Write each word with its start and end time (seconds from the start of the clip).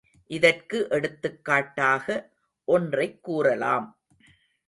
இதற்கு 0.27 0.87
எடுத்துக்காட்டாக 0.89 2.29
ஒன்றைக் 2.65 3.23
கூறலாம். 3.23 3.99